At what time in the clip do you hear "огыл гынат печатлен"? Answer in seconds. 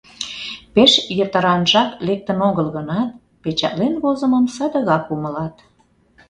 2.49-3.93